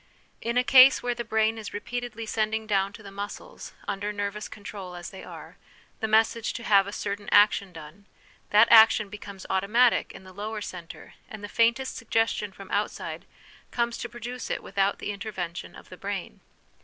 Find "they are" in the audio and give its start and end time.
5.11-5.57